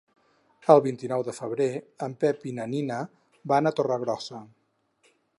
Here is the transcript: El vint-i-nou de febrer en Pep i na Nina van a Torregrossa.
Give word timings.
El 0.75 0.79
vint-i-nou 0.85 1.25
de 1.25 1.35
febrer 1.39 1.67
en 2.07 2.15
Pep 2.23 2.47
i 2.51 2.53
na 2.59 2.65
Nina 2.71 2.97
van 3.53 3.71
a 3.71 3.73
Torregrossa. 3.81 4.41